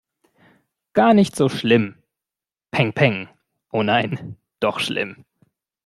[0.93, 1.93] Gar nicht so schlimm.
[2.71, 3.29] Pengpeng.
[3.71, 5.25] Oh nein, doch schlimm!